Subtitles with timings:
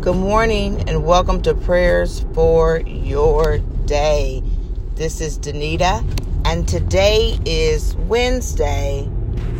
[0.00, 4.44] Good morning and welcome to Prayers for Your Day.
[4.94, 6.04] This is Danita,
[6.46, 9.10] and today is Wednesday,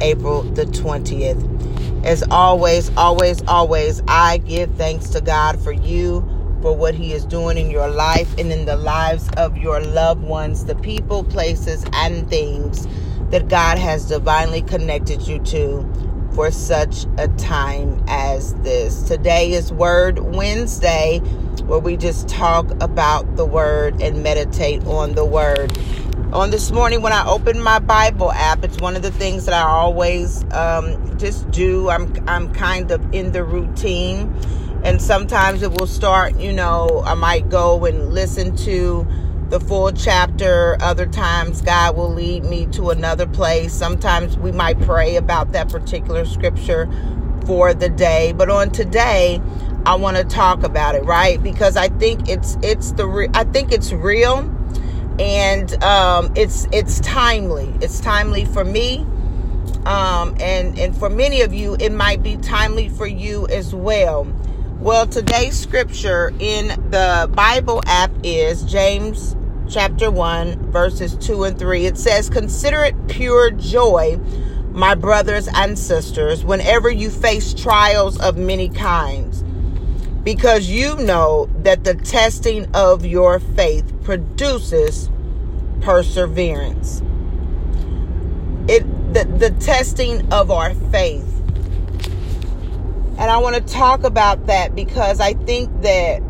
[0.01, 2.07] April the 20th.
[2.07, 6.21] As always, always, always, I give thanks to God for you,
[6.63, 10.23] for what He is doing in your life and in the lives of your loved
[10.23, 12.87] ones, the people, places, and things
[13.31, 16.08] that God has divinely connected you to
[16.39, 19.03] for such a time as this.
[19.03, 21.19] Today is Word Wednesday,
[21.65, 25.77] where we just talk about the Word and meditate on the Word.
[26.33, 29.53] On this morning, when I open my Bible app, it's one of the things that
[29.53, 31.91] I always um, just do.
[31.91, 34.33] I'm I'm kind of in the routine,
[34.85, 36.39] and sometimes it will start.
[36.39, 39.05] You know, I might go and listen to
[39.51, 40.77] the full chapter.
[40.81, 43.73] Other times, God will lead me to another place.
[43.73, 46.89] Sometimes we might pray about that particular scripture
[47.47, 48.33] for the day.
[48.33, 49.41] But on today,
[49.87, 51.43] I want to talk about it, right?
[51.43, 54.39] Because I think it's it's the re- I think it's real,
[55.19, 57.75] and um, it's it's timely.
[57.81, 59.07] It's timely for me.
[59.87, 64.27] Um, and and for many of you, it might be timely for you as well.
[64.81, 69.35] Well, today's scripture in the Bible app is James
[69.69, 71.87] chapter 1, verses 2 and 3.
[71.87, 74.19] It says, Consider it pure joy,
[74.73, 79.43] my brothers and sisters, whenever you face trials of many kinds,
[80.23, 85.11] because you know that the testing of your faith produces
[85.81, 87.03] perseverance.
[88.69, 91.25] It the, the testing of our faith.
[93.19, 96.23] And I want to talk about that because I think that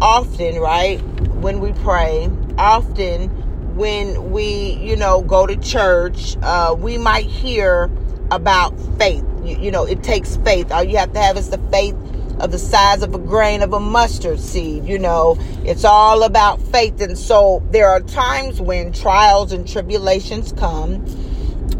[0.00, 1.00] often, right,
[1.40, 3.28] when we pray, often
[3.76, 7.90] when we, you know, go to church, uh, we might hear
[8.30, 9.24] about faith.
[9.44, 10.72] You, you know, it takes faith.
[10.72, 11.94] All you have to have is the faith
[12.40, 14.84] of the size of a grain of a mustard seed.
[14.84, 17.00] You know, it's all about faith.
[17.00, 21.04] And so there are times when trials and tribulations come,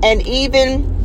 [0.02, 0.97] and even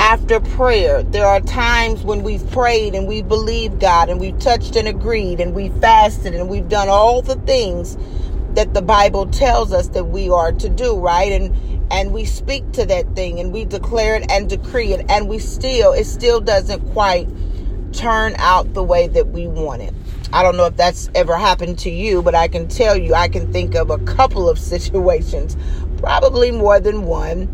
[0.00, 1.02] after prayer.
[1.02, 5.40] There are times when we've prayed and we believed God and we've touched and agreed
[5.40, 7.98] and we've fasted and we've done all the things
[8.54, 11.30] that the Bible tells us that we are to do, right?
[11.30, 11.54] And
[11.92, 15.38] and we speak to that thing and we declare it and decree it and we
[15.38, 17.28] still it still doesn't quite
[17.92, 19.92] turn out the way that we want it.
[20.32, 23.28] I don't know if that's ever happened to you, but I can tell you I
[23.28, 25.58] can think of a couple of situations,
[26.00, 27.48] probably more than one,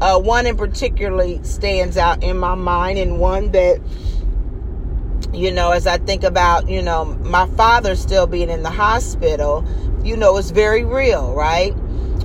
[0.00, 3.80] uh, one in particularly stands out in my mind, and one that,
[5.32, 9.64] you know, as I think about, you know, my father still being in the hospital,
[10.04, 11.70] you know, it's very real, right?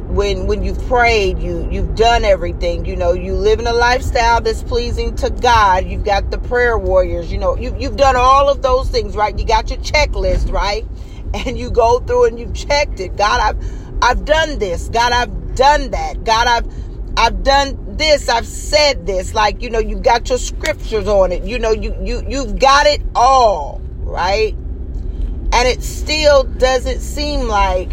[0.08, 4.42] When when you've prayed, you you've done everything, you know, you live in a lifestyle
[4.42, 5.86] that's pleasing to God.
[5.86, 9.38] You've got the prayer warriors, you know, you you've done all of those things, right?
[9.38, 10.86] You got your checklist, right?
[11.34, 13.18] And you go through and you've checked it.
[13.18, 14.88] God, I've I've done this.
[14.88, 16.24] God, I've done that.
[16.24, 16.74] God, I've
[17.18, 19.34] I've done this, I've said this.
[19.34, 21.44] Like, you know, you got your scriptures on it.
[21.44, 24.54] You know, you you you've got it all, right?
[24.54, 27.92] And it still doesn't seem like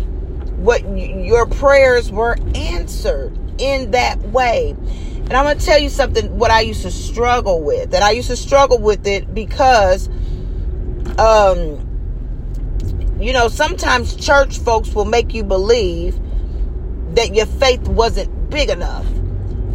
[0.58, 4.70] what your prayers were answered in that way.
[4.70, 7.94] And I'm going to tell you something what I used to struggle with.
[7.94, 10.08] And I used to struggle with it because
[11.18, 11.80] um
[13.18, 16.20] you know, sometimes church folks will make you believe
[17.14, 19.06] that your faith wasn't big enough.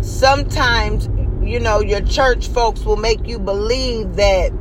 [0.02, 1.10] Sometimes
[1.48, 4.52] you know your church folks will make you believe that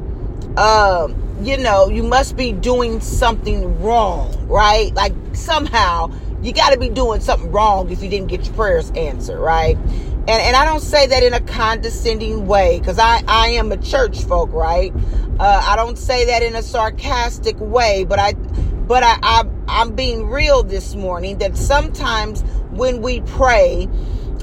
[0.56, 4.94] um you know you must be doing something wrong right?
[4.94, 6.10] Like somehow
[6.42, 9.76] you got to be doing something wrong if you didn't get your prayers answered right?
[9.76, 13.76] And and i don't say that in a condescending way because i i am a
[13.76, 14.92] church folk right?
[15.40, 19.94] Uh, i don't say that in a sarcastic way but i but I, I i'm
[19.94, 22.42] being real this morning that sometimes
[22.78, 23.88] when we pray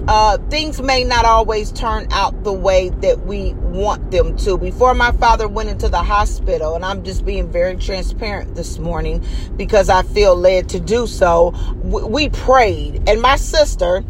[0.07, 4.57] uh, things may not always turn out the way that we want them to.
[4.57, 9.25] Before my father went into the hospital, and I'm just being very transparent this morning
[9.55, 13.09] because I feel led to do so, we prayed.
[13.09, 14.01] And my sister,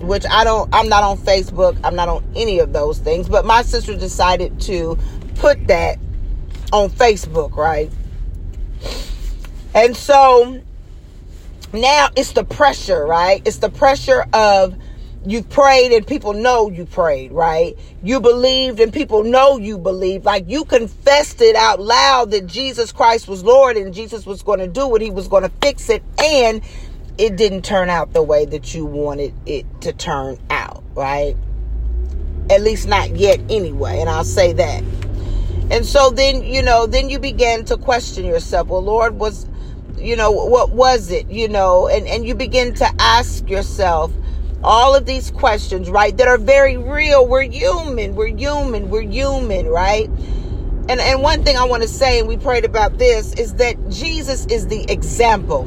[0.00, 3.46] which I don't, I'm not on Facebook, I'm not on any of those things, but
[3.46, 4.98] my sister decided to
[5.36, 5.98] put that
[6.72, 7.90] on Facebook, right?
[9.74, 10.60] And so
[11.72, 13.42] now it's the pressure, right?
[13.44, 14.76] It's the pressure of
[15.26, 17.76] you prayed and people know you prayed, right?
[18.02, 20.24] You believed and people know you believed.
[20.24, 24.60] Like you confessed it out loud that Jesus Christ was Lord and Jesus was going
[24.60, 25.02] to do it.
[25.02, 26.02] He was going to fix it.
[26.22, 26.62] And
[27.18, 31.36] it didn't turn out the way that you wanted it to turn out, right?
[32.48, 34.00] At least not yet anyway.
[34.00, 34.84] And I'll say that.
[35.70, 38.68] And so then, you know, then you begin to question yourself.
[38.68, 39.46] Well, Lord, was,
[40.00, 41.30] you know, what was it?
[41.30, 44.12] You know, and, and you begin to ask yourself
[44.62, 46.16] all of these questions, right?
[46.16, 47.26] That are very real.
[47.26, 48.14] We're human.
[48.14, 48.90] We're human.
[48.90, 50.08] We're human, right?
[50.88, 53.76] And, and one thing I want to say, and we prayed about this, is that
[53.90, 55.62] Jesus is the example.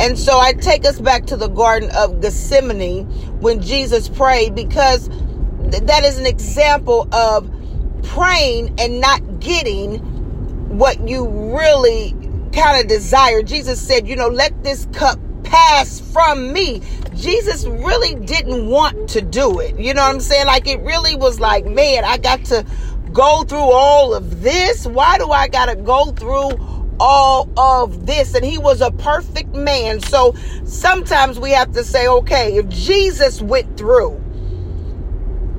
[0.00, 3.06] And so I take us back to the Garden of Gethsemane
[3.40, 5.08] when Jesus prayed because
[5.60, 7.50] that is an example of
[8.02, 9.98] praying and not getting
[10.76, 12.14] what you really
[12.52, 13.42] kind of desire.
[13.42, 16.82] Jesus said, you know, let this cup pass from me.
[17.14, 19.78] Jesus really didn't want to do it.
[19.78, 20.46] You know what I'm saying?
[20.46, 22.64] Like it really was like, man, I got to
[23.12, 24.86] go through all of this?
[24.86, 28.34] Why do I got to go through all of this?
[28.34, 30.00] And he was a perfect man.
[30.00, 30.34] So
[30.64, 34.16] sometimes we have to say, okay, if Jesus went through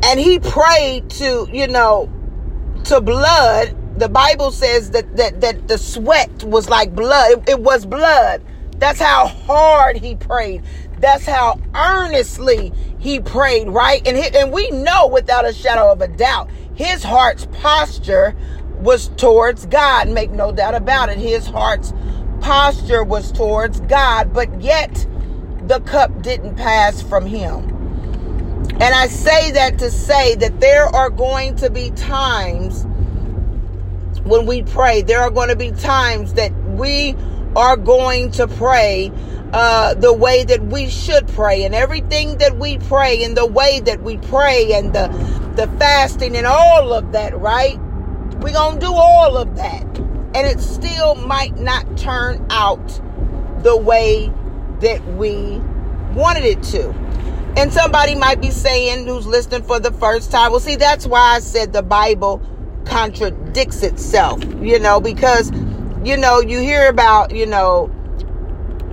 [0.04, 2.12] and he prayed to, you know,
[2.86, 7.32] to blood, the Bible says that that that the sweat was like blood.
[7.32, 8.42] It, it was blood.
[8.78, 10.64] That's how hard he prayed.
[11.00, 14.06] That's how earnestly he prayed, right?
[14.08, 18.36] And he, and we know without a shadow of a doubt his heart's posture
[18.80, 20.10] was towards God.
[20.10, 21.18] Make no doubt about it.
[21.18, 21.94] His heart's
[22.42, 25.08] posture was towards God, but yet
[25.68, 27.70] the cup didn't pass from him.
[28.82, 32.86] And I say that to say that there are going to be times
[34.24, 37.16] when we pray, there are going to be times that we
[37.56, 39.12] are going to pray
[39.54, 43.80] uh, the way that we should pray, and everything that we pray, and the way
[43.82, 45.08] that we pray, and the
[45.56, 47.38] the fasting, and all of that.
[47.38, 47.80] Right?
[48.40, 53.00] We're gonna do all of that, and it still might not turn out
[53.62, 54.32] the way
[54.82, 55.62] that we
[56.16, 56.90] wanted it to.
[57.56, 61.36] And somebody might be saying, who's listening for the first time, well, see, that's why
[61.36, 62.42] I said the Bible
[62.86, 65.52] contradicts itself, you know, because,
[66.04, 67.92] you know, you hear about, you know,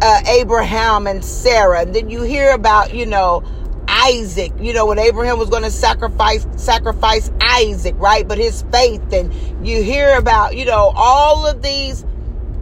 [0.03, 3.43] uh, Abraham and Sarah, and then you hear about, you know,
[3.89, 8.27] Isaac, you know, when Abraham was going to sacrifice sacrifice Isaac, right?
[8.27, 9.33] But his faith, and
[9.67, 12.05] you hear about, you know, all of these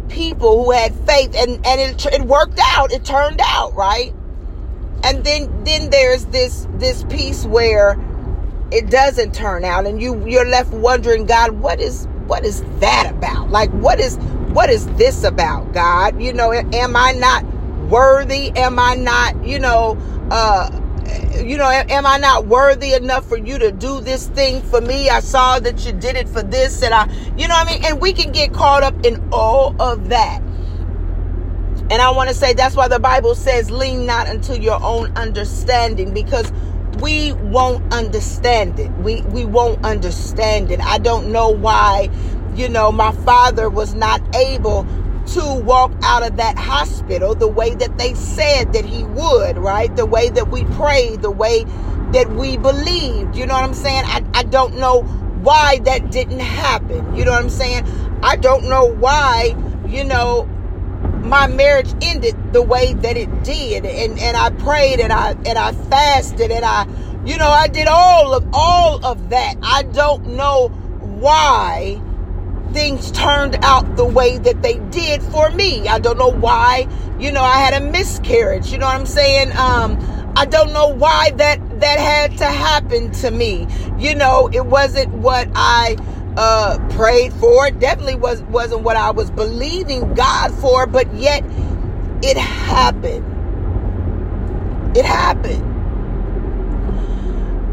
[0.08, 2.92] people who had faith, and and it, it worked out.
[2.92, 4.14] It turned out right.
[5.04, 7.96] And then then there's this this piece where
[8.70, 13.10] it doesn't turn out, and you you're left wondering, God, what is what is that
[13.10, 13.50] about?
[13.50, 14.16] Like, what is
[14.52, 16.20] what is this about, God?
[16.20, 17.44] You know, am I not
[17.88, 18.50] worthy?
[18.56, 19.96] Am I not, you know,
[20.30, 20.70] uh,
[21.42, 25.08] you know, am I not worthy enough for you to do this thing for me?
[25.08, 28.00] I saw that you did it for this, and I, you know, I mean, and
[28.00, 30.42] we can get caught up in all of that.
[31.90, 35.16] And I want to say that's why the Bible says, lean not unto your own
[35.16, 36.52] understanding, because
[37.00, 38.90] we won't understand it.
[38.98, 40.80] We we won't understand it.
[40.80, 42.08] I don't know why
[42.58, 44.84] you know, my father was not able
[45.26, 49.94] to walk out of that hospital the way that they said that he would, right?
[49.94, 51.64] The way that we prayed, the way
[52.12, 53.36] that we believed.
[53.36, 54.04] You know what I'm saying?
[54.06, 57.14] I, I don't know why that didn't happen.
[57.14, 57.86] You know what I'm saying?
[58.22, 59.54] I don't know why,
[59.86, 60.48] you know,
[61.28, 63.84] my marriage ended the way that it did.
[63.84, 66.86] And and I prayed and I and I fasted and I
[67.24, 69.56] you know, I did all of all of that.
[69.62, 72.00] I don't know why
[72.72, 75.88] things turned out the way that they did for me.
[75.88, 76.86] I don't know why,
[77.18, 78.70] you know, I had a miscarriage.
[78.70, 79.52] You know what I'm saying?
[79.56, 79.98] Um,
[80.36, 83.66] I don't know why that that had to happen to me.
[83.98, 85.96] You know, it wasn't what I
[86.38, 87.66] uh, prayed for.
[87.66, 91.42] It definitely was wasn't what I was believing God for, but yet
[92.22, 93.26] it happened.
[94.96, 95.64] It happened.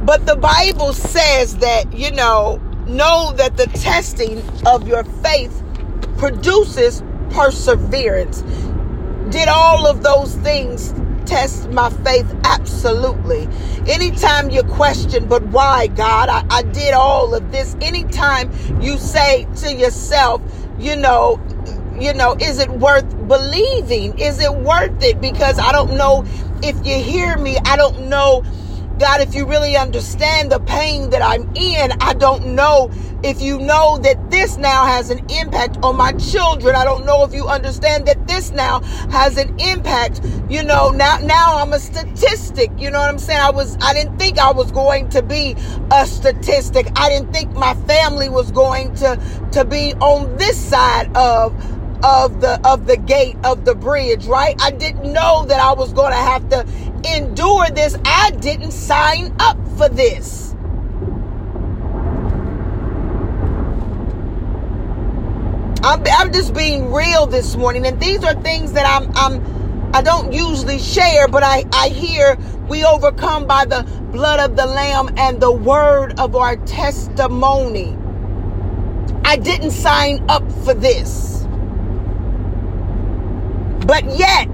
[0.03, 2.57] But the Bible says that, you know,
[2.87, 5.63] know that the testing of your faith
[6.17, 8.41] produces perseverance.
[9.29, 10.91] Did all of those things
[11.25, 12.31] test my faith?
[12.43, 13.47] Absolutely.
[13.87, 16.29] Anytime you question, but why, God?
[16.29, 17.75] I, I did all of this.
[17.81, 18.51] Anytime
[18.81, 20.41] you say to yourself,
[20.79, 21.41] you know,
[21.99, 24.17] you know, is it worth believing?
[24.19, 25.21] Is it worth it?
[25.21, 26.25] Because I don't know
[26.61, 27.57] if you hear me.
[27.65, 28.43] I don't know
[28.99, 32.89] God, if you really understand the pain that I'm in, I don't know
[33.23, 36.75] if you know that this now has an impact on my children.
[36.75, 40.21] I don't know if you understand that this now has an impact.
[40.49, 42.71] You know, now now I'm a statistic.
[42.77, 43.41] You know what I'm saying?
[43.41, 45.55] I was I didn't think I was going to be
[45.91, 46.87] a statistic.
[46.95, 49.19] I didn't think my family was going to
[49.51, 51.53] to be on this side of
[52.03, 54.55] of the of the gate of the bridge, right?
[54.61, 56.65] I didn't know that I was going to have to
[57.15, 57.97] endure this.
[58.05, 60.55] I didn't sign up for this.
[65.83, 70.01] I'm, I'm just being real this morning, and these are things that I'm I'm I
[70.01, 72.37] don't usually share, but I I hear
[72.67, 77.97] we overcome by the blood of the lamb and the word of our testimony.
[79.23, 81.34] I didn't sign up for this.
[83.85, 84.49] But yet,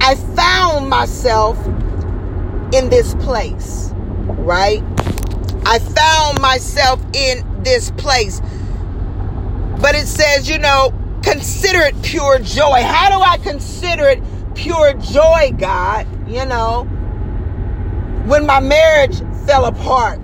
[0.00, 1.58] I found myself
[2.72, 4.82] in this place, right?
[5.66, 8.40] I found myself in this place.
[9.80, 10.92] But it says, you know,
[11.22, 12.82] consider it pure joy.
[12.82, 14.22] How do I consider it
[14.54, 16.06] pure joy, God?
[16.28, 16.84] You know,
[18.26, 20.20] when my marriage fell apart,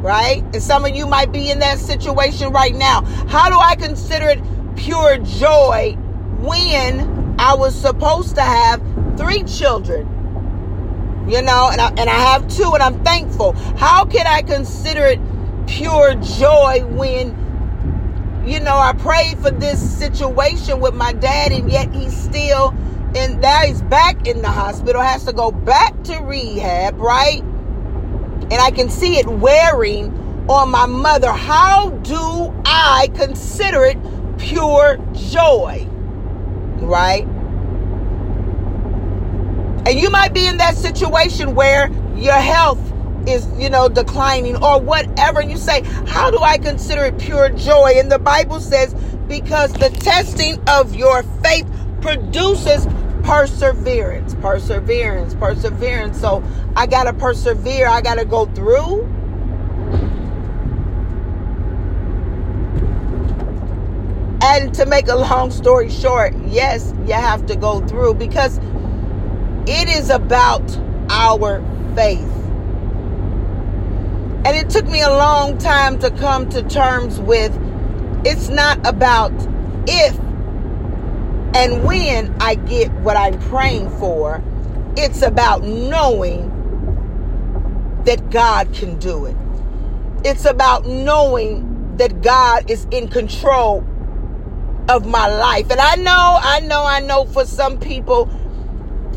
[0.00, 0.42] right?
[0.52, 3.02] And some of you might be in that situation right now.
[3.28, 4.40] How do I consider it
[4.76, 5.96] pure joy
[6.40, 8.82] when I was supposed to have
[9.16, 10.12] three children?
[11.28, 13.52] You know, and I, and I have two, and I'm thankful.
[13.76, 15.20] How can I consider it
[15.66, 17.34] pure joy when
[18.46, 22.72] you know, I prayed for this situation with my dad, and yet he's still,
[23.16, 27.42] and now he's back in the hospital, has to go back to rehab, right?
[27.42, 30.16] And I can see it wearing
[30.48, 31.32] on my mother.
[31.32, 33.98] How do I consider it
[34.38, 35.88] pure joy?
[36.80, 37.26] Right?
[39.86, 42.80] And you might be in that situation where your health
[43.28, 45.40] is, you know, declining or whatever.
[45.40, 47.94] And you say, How do I consider it pure joy?
[47.96, 48.94] And the Bible says,
[49.28, 51.66] Because the testing of your faith
[52.00, 52.86] produces
[53.22, 56.20] perseverance, perseverance, perseverance.
[56.20, 56.42] So
[56.76, 59.12] I got to persevere, I got to go through.
[64.56, 68.58] To make a long story short, yes, you have to go through because
[69.66, 70.62] it is about
[71.10, 71.62] our
[71.94, 72.32] faith.
[74.46, 77.52] And it took me a long time to come to terms with
[78.24, 79.30] it's not about
[79.86, 80.18] if
[81.54, 84.42] and when I get what I'm praying for,
[84.96, 86.50] it's about knowing
[88.06, 89.36] that God can do it.
[90.24, 93.86] It's about knowing that God is in control
[94.88, 95.70] of my life.
[95.70, 98.30] And I know, I know, I know for some people,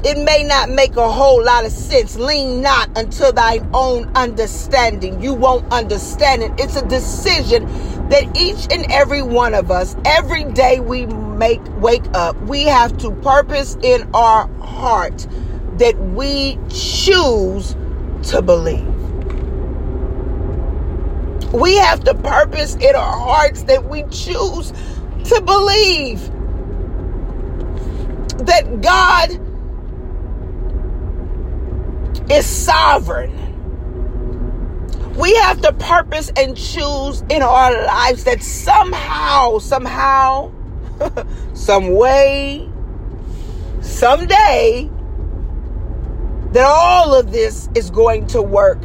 [0.03, 2.15] it may not make a whole lot of sense.
[2.15, 5.21] Lean not until thy own understanding.
[5.21, 6.51] You won't understand it.
[6.57, 7.65] It's a decision
[8.09, 12.97] that each and every one of us, every day we make wake up, we have
[12.99, 15.27] to purpose in our heart
[15.77, 17.75] that we choose
[18.23, 18.87] to believe.
[21.53, 24.71] We have to purpose in our hearts that we choose
[25.29, 26.21] to believe
[28.45, 29.39] that God
[32.31, 33.35] is sovereign.
[35.15, 40.51] We have to purpose and choose in our lives that somehow, somehow,
[41.53, 42.67] some way,
[43.81, 44.89] someday,
[46.53, 48.81] that all of this is going to work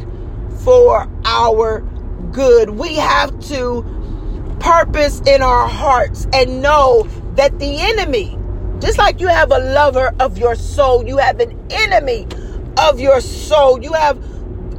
[0.63, 1.81] for our
[2.31, 2.69] good.
[2.69, 3.94] We have to
[4.65, 7.03] purpose in our hearts and know
[7.35, 8.35] that the enemy,
[8.79, 12.27] just like you have a lover of your soul, you have an enemy
[12.79, 13.83] of your soul.
[13.83, 14.17] You have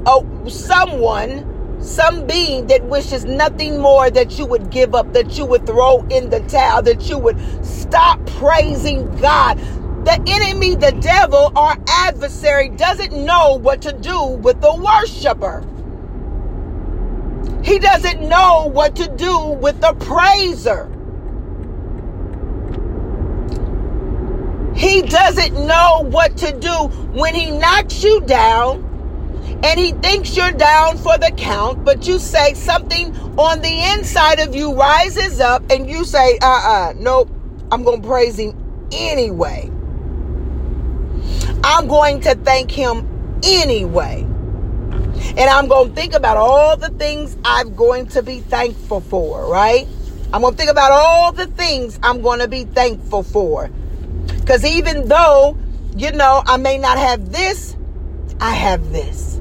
[0.05, 5.47] a, someone, some being that wishes nothing more that you would give up, that you
[5.47, 9.57] would throw in the towel, that you would stop praising God.
[10.05, 15.65] The enemy, the devil, our adversary, doesn't know what to do with the worshiper.
[17.67, 20.89] He doesn't know what to do with the praiser.
[24.77, 26.75] He doesn't know what to do
[27.13, 28.85] when he knocks you down
[29.65, 34.39] and he thinks you're down for the count, but you say something on the inside
[34.39, 37.29] of you rises up and you say, uh uh-uh, uh, nope,
[37.73, 38.55] I'm going to praise him
[38.93, 39.69] anyway.
[41.65, 44.25] I'm going to thank him anyway.
[45.37, 49.47] And I'm going to think about all the things I'm going to be thankful for,
[49.51, 49.87] right?
[50.33, 53.71] I'm going to think about all the things I'm going to be thankful for.
[54.41, 55.59] Because even though,
[55.97, 57.77] you know, I may not have this,
[58.41, 59.41] I have this.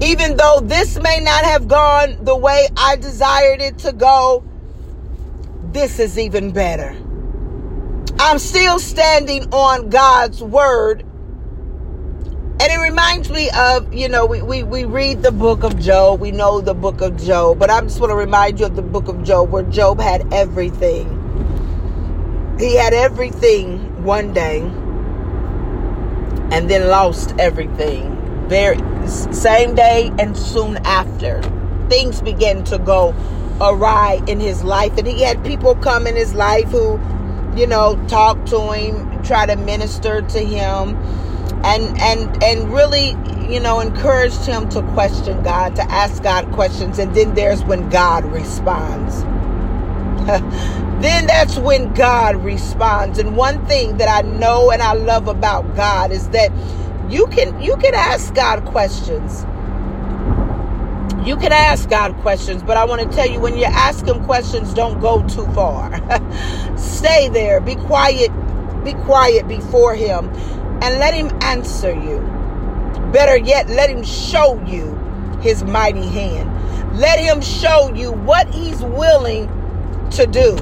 [0.00, 4.42] Even though this may not have gone the way I desired it to go,
[5.72, 6.96] this is even better.
[8.18, 11.04] I'm still standing on God's word.
[12.60, 16.20] And it reminds me of, you know, we, we, we read the book of Job.
[16.20, 17.58] We know the book of Job.
[17.58, 20.30] But I just want to remind you of the book of Job where Job had
[20.30, 21.16] everything.
[22.58, 24.60] He had everything one day
[26.52, 28.46] and then lost everything.
[28.50, 28.76] Very
[29.08, 31.40] same day and soon after.
[31.88, 33.14] Things began to go
[33.58, 34.98] awry in his life.
[34.98, 37.00] And he had people come in his life who,
[37.56, 40.98] you know, talk to him, try to minister to him,
[41.64, 43.10] and and and really,
[43.52, 46.98] you know, encouraged him to question God, to ask God questions.
[46.98, 49.22] And then there's when God responds.
[51.02, 53.18] then that's when God responds.
[53.18, 56.50] And one thing that I know and I love about God is that
[57.10, 59.44] you can you can ask God questions.
[61.26, 64.24] You can ask God questions, but I want to tell you when you ask him
[64.24, 65.92] questions, don't go too far.
[66.78, 67.60] Stay there.
[67.60, 68.30] Be quiet.
[68.82, 70.30] Be quiet before him
[70.82, 72.18] and let him answer you.
[73.12, 74.94] Better yet, let him show you
[75.40, 76.98] his mighty hand.
[76.98, 79.48] Let him show you what he's willing
[80.12, 80.56] to do,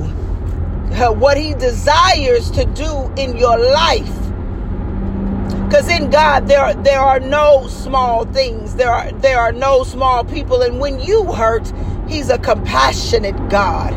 [0.95, 4.15] uh, what he desires to do in your life.
[5.65, 8.75] Because in God there there are no small things.
[8.77, 10.63] There are there are no small people.
[10.63, 11.71] And when you hurt,
[12.09, 13.93] He's a compassionate God.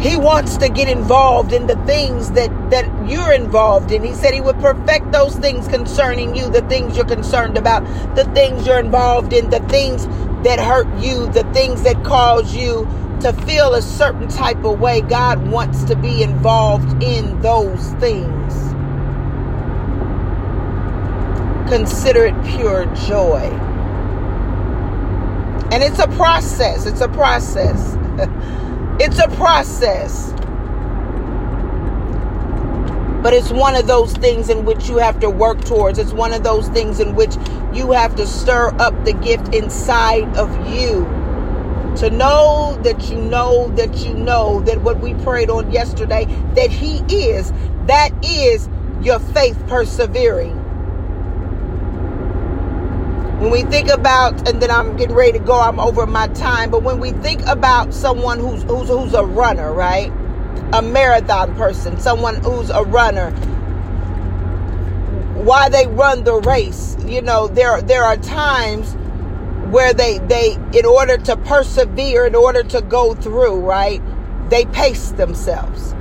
[0.00, 4.04] He wants to get involved in the things that, that you're involved in.
[4.04, 7.82] He said he would perfect those things concerning you, the things you're concerned about,
[8.14, 10.06] the things you're involved in, the things
[10.44, 12.86] that hurt you, the things that cause you
[13.22, 15.00] to feel a certain type of way.
[15.00, 18.54] God wants to be involved in those things.
[21.68, 23.40] Consider it pure joy.
[25.72, 26.86] And it's a process.
[26.86, 27.96] It's a process.
[29.00, 30.32] it's a process.
[33.22, 35.98] But it's one of those things in which you have to work towards.
[35.98, 37.34] It's one of those things in which
[37.72, 41.04] you have to stir up the gift inside of you
[41.98, 46.24] to know that you know that you know that what we prayed on yesterday
[46.54, 47.52] that he is
[47.86, 48.68] that is
[49.02, 50.57] your faith persevering
[53.40, 56.70] when we think about and then I'm getting ready to go I'm over my time
[56.70, 60.12] but when we think about someone who's who's who's a runner right?
[60.72, 63.30] A marathon person someone who's a runner
[65.42, 68.94] why they run the race you know there there are times
[69.70, 74.02] where they they in order to persevere in order to go through right
[74.48, 75.94] they pace themselves.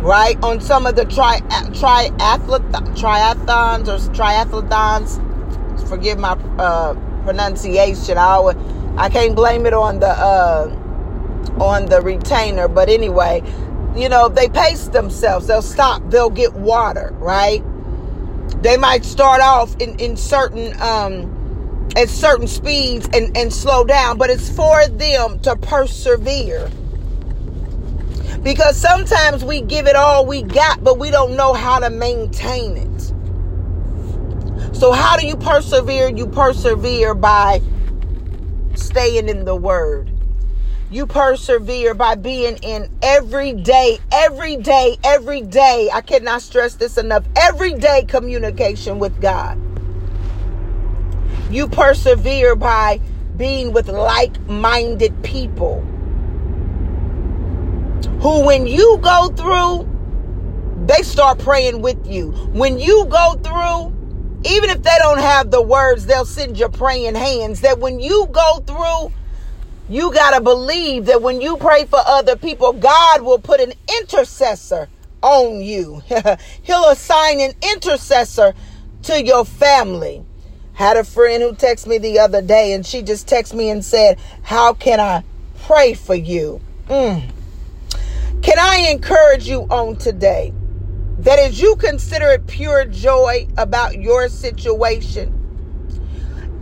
[0.00, 0.36] Right?
[0.42, 5.23] On some of the tri triathlon triathlons or triathlons
[5.88, 8.56] forgive my uh, pronunciation I always,
[8.96, 10.80] I can't blame it on the uh,
[11.60, 13.42] on the retainer but anyway
[13.94, 17.62] you know they pace themselves they'll stop they'll get water right
[18.62, 21.34] they might start off in in certain um
[21.96, 26.70] at certain speeds and, and slow down, but it's for them to persevere.
[28.42, 32.76] Because sometimes we give it all we got, but we don't know how to maintain
[32.76, 32.93] it.
[34.74, 36.08] So, how do you persevere?
[36.08, 37.62] You persevere by
[38.74, 40.10] staying in the Word.
[40.90, 45.90] You persevere by being in every day, every day, every day.
[45.92, 47.24] I cannot stress this enough.
[47.36, 49.60] Everyday communication with God.
[51.52, 53.00] You persevere by
[53.36, 55.82] being with like minded people
[58.20, 59.88] who, when you go through,
[60.86, 62.32] they start praying with you.
[62.32, 63.93] When you go through,
[64.44, 67.62] even if they don't have the words, they'll send you praying hands.
[67.62, 69.12] That when you go through,
[69.88, 73.72] you got to believe that when you pray for other people, God will put an
[74.00, 74.88] intercessor
[75.22, 76.02] on you.
[76.62, 78.54] He'll assign an intercessor
[79.04, 80.24] to your family.
[80.74, 83.84] Had a friend who texted me the other day and she just texted me and
[83.84, 85.22] said, How can I
[85.62, 86.60] pray for you?
[86.88, 87.30] Mm.
[88.42, 90.52] Can I encourage you on today
[91.24, 95.32] that as you consider it pure joy about your situation,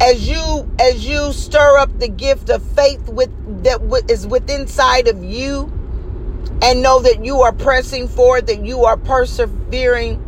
[0.01, 3.31] as you as you stir up the gift of faith with
[3.63, 5.73] that is within inside of you
[6.63, 10.21] and know that you are pressing forward that you are persevering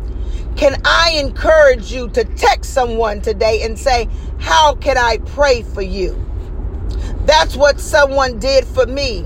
[0.55, 4.07] can I encourage you to text someone today and say,
[4.39, 6.21] How can I pray for you?
[7.25, 9.25] That's what someone did for me.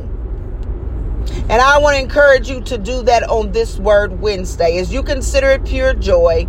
[1.31, 4.77] And I want to encourage you to do that on this Word Wednesday.
[4.79, 6.47] As you consider it pure joy,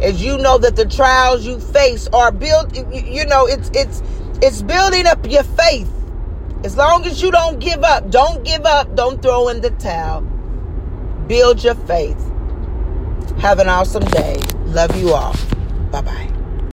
[0.00, 4.02] as you know that the trials you face are built, you know, it's it's
[4.42, 5.90] it's building up your faith.
[6.64, 10.22] As long as you don't give up, don't give up, don't throw in the towel.
[11.26, 12.20] Build your faith.
[13.38, 14.36] Have an awesome day.
[14.66, 15.34] Love you all.
[15.90, 16.37] Bye bye.